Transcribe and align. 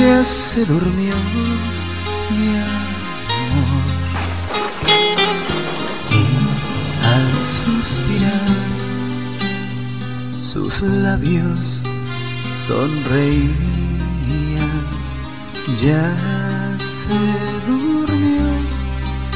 ya 0.00 0.24
se 0.24 0.64
durmió 0.64 1.14
mi 2.30 2.48
amor. 2.48 3.86
Y 6.10 6.24
al 7.04 7.28
suspirar, 7.42 8.48
sus 10.38 10.82
labios 10.82 11.84
sonreían, 12.66 13.54
ya 15.82 16.16
se 16.78 17.18
durmió, 17.66 18.44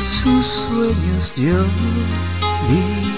sus 0.07 0.47
sueños 0.47 1.35
yo 1.37 1.65
viví. 2.69 3.09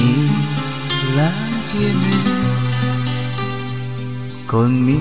Y 0.00 1.16
la 1.16 1.51
con 4.46 4.84
mis 4.84 5.00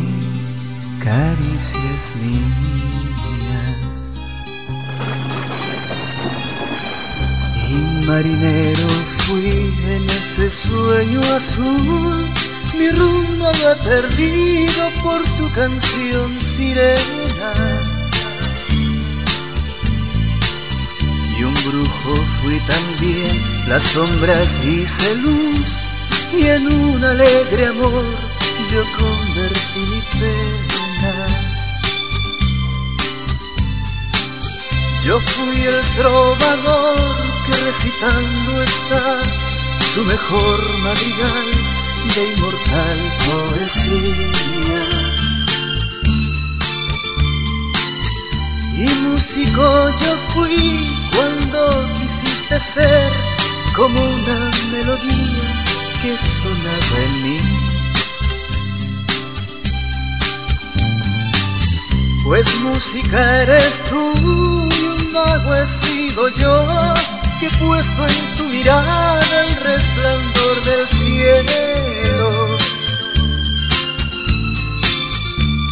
caricias 1.04 2.14
mías. 2.22 3.98
Y 7.70 8.06
marinero 8.06 8.88
fui 9.18 9.50
en 9.86 10.06
ese 10.06 10.50
sueño 10.50 11.20
azul, 11.36 12.26
mi 12.78 12.90
rumbo 12.92 13.46
había 13.46 13.76
perdido 13.84 14.90
por 15.04 15.22
tu 15.38 15.52
canción 15.54 16.40
sirena. 16.40 17.54
Y 21.38 21.44
un 21.44 21.54
brujo 21.54 22.14
fui 22.42 22.58
también, 22.60 23.42
las 23.68 23.84
sombras 23.84 24.60
hice 24.64 25.16
luz 25.16 25.91
y 26.34 26.48
en 26.48 26.68
un 26.68 27.04
alegre 27.04 27.68
amor 27.68 28.06
yo 28.72 28.84
convertí 28.98 29.80
mi 29.80 30.02
pena. 30.20 31.28
Yo 35.04 35.20
fui 35.20 35.58
el 35.66 35.82
trovador 35.98 36.98
que 37.46 37.66
recitando 37.66 38.64
está 38.64 39.22
su 39.94 40.04
mejor 40.06 40.60
madrigal 40.84 41.48
de 42.16 42.34
inmortal 42.34 43.00
poesía. 43.28 44.84
Y 48.78 48.90
músico 49.02 49.90
yo 50.02 50.18
fui 50.34 50.98
cuando 51.16 51.88
quisiste 51.98 52.60
ser 52.60 53.12
como 53.76 54.00
una 54.00 54.52
melodía 54.72 55.61
que 56.02 56.18
sonaba 56.18 56.98
en 57.06 57.24
mí. 57.24 57.38
Pues 62.24 62.48
música 62.62 63.42
eres 63.44 63.80
tú 63.88 64.14
y 64.80 64.86
un 64.86 65.12
mago 65.12 65.54
he 65.54 65.68
sido 65.68 66.30
yo 66.30 66.66
que 67.40 67.48
he 67.48 67.50
puesto 67.52 68.08
en 68.08 68.36
tu 68.36 68.44
mirada 68.46 69.20
el 69.44 69.56
resplandor 69.58 70.64
del 70.64 70.88
cielo. 70.88 72.58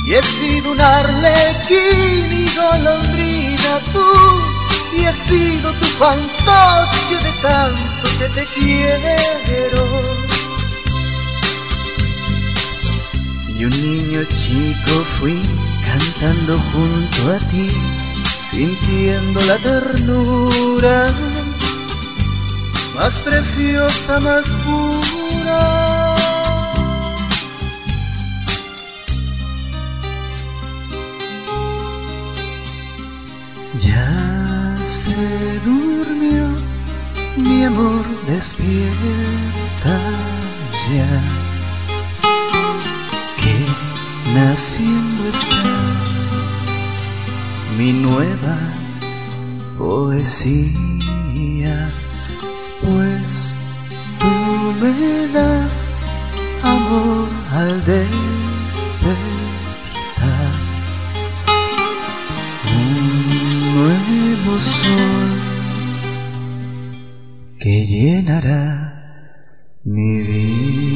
Y 0.06 0.14
he 0.14 0.24
sido 0.24 0.72
un 0.72 0.82
arlequín 0.82 2.32
y 2.32 2.46
golondrina 2.56 3.82
tú 3.94 4.10
y 4.94 5.06
he 5.06 5.14
sido 5.14 5.74
tu 5.74 5.86
fantoche 5.98 7.18
de 7.24 7.29
tanto 7.42 8.08
que 8.20 8.28
te 8.30 8.46
quiero. 8.56 9.84
Y 13.58 13.66
un 13.66 13.72
niño 13.72 14.24
chico 14.36 15.06
fui 15.18 15.42
cantando 15.86 16.58
junto 16.72 17.32
a 17.34 17.40
ti, 17.50 17.68
sintiendo 18.52 19.42
la 19.42 19.58
ternura 19.58 21.14
más 23.00 23.18
preciosa, 23.20 24.20
más 24.20 24.46
pura. 24.66 26.16
Ya 33.78 34.76
se 34.78 35.60
durmió 35.64 36.69
mi 37.44 37.64
amor 37.64 38.06
despierta 38.28 39.96
ya. 40.92 41.22
Que 43.38 43.66
naciendo 44.34 45.28
está 45.30 45.64
mi 47.78 47.94
nueva 47.94 48.58
poesía, 49.78 50.74
pues 52.82 53.60
tú 54.20 54.28
me 54.82 55.28
das 55.28 56.02
amor 56.64 57.30
al 57.52 57.86
despertar, 57.86 59.14
un 62.66 63.76
nuevo 63.76 64.60
sol 64.60 65.19
que 67.60 67.86
llenará 67.86 69.36
mi 69.84 70.22
vida. 70.22 70.89